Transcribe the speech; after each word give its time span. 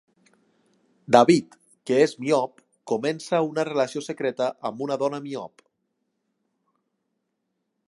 David, 1.15 1.57
que 1.89 1.99
és 2.05 2.15
miop, 2.23 2.63
comença 2.93 3.43
una 3.51 3.67
relació 3.71 4.03
secreta 4.07 4.49
amb 4.71 4.83
una 4.87 4.99
dona 5.05 5.21
miop. 5.27 5.65